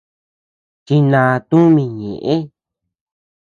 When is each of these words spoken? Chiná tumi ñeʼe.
Chiná 0.85 1.21
tumi 1.49 1.83
ñeʼe. 1.99 2.35